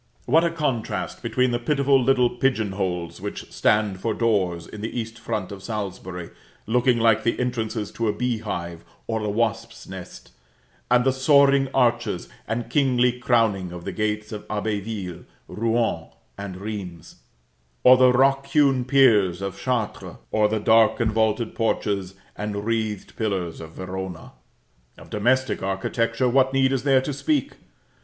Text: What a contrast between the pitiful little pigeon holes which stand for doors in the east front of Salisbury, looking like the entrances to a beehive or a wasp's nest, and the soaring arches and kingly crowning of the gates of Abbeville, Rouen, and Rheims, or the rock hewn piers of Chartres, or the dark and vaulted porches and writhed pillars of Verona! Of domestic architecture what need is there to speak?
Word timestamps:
What 0.25 0.43
a 0.43 0.49
contrast 0.49 1.21
between 1.21 1.51
the 1.51 1.59
pitiful 1.59 2.01
little 2.01 2.31
pigeon 2.31 2.71
holes 2.71 3.21
which 3.21 3.51
stand 3.51 3.99
for 4.01 4.15
doors 4.15 4.65
in 4.65 4.81
the 4.81 4.99
east 4.99 5.19
front 5.19 5.51
of 5.51 5.61
Salisbury, 5.61 6.31
looking 6.65 6.97
like 6.97 7.21
the 7.21 7.39
entrances 7.39 7.91
to 7.91 8.07
a 8.07 8.11
beehive 8.11 8.83
or 9.05 9.21
a 9.21 9.29
wasp's 9.29 9.87
nest, 9.87 10.31
and 10.89 11.05
the 11.05 11.13
soaring 11.13 11.67
arches 11.71 12.27
and 12.47 12.67
kingly 12.67 13.11
crowning 13.19 13.71
of 13.71 13.85
the 13.85 13.91
gates 13.91 14.31
of 14.31 14.43
Abbeville, 14.49 15.23
Rouen, 15.47 16.07
and 16.35 16.57
Rheims, 16.57 17.17
or 17.83 17.95
the 17.95 18.11
rock 18.11 18.47
hewn 18.47 18.85
piers 18.85 19.39
of 19.39 19.59
Chartres, 19.59 20.15
or 20.31 20.47
the 20.47 20.59
dark 20.59 20.99
and 20.99 21.11
vaulted 21.11 21.53
porches 21.53 22.15
and 22.35 22.65
writhed 22.65 23.15
pillars 23.15 23.61
of 23.61 23.73
Verona! 23.73 24.31
Of 24.97 25.11
domestic 25.11 25.61
architecture 25.61 26.27
what 26.27 26.53
need 26.53 26.71
is 26.71 26.81
there 26.81 27.01
to 27.01 27.13
speak? 27.13 27.51